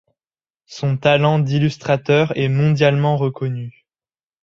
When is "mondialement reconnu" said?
2.49-3.85